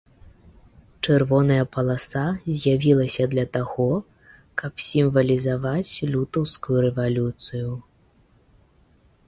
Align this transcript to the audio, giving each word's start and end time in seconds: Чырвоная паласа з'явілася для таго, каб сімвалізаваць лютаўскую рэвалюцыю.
Чырвоная 1.07 1.65
паласа 1.75 2.23
з'явілася 2.61 3.27
для 3.35 3.43
таго, 3.57 3.87
каб 4.61 4.73
сімвалізаваць 4.87 5.93
лютаўскую 6.15 6.77
рэвалюцыю. 6.87 7.69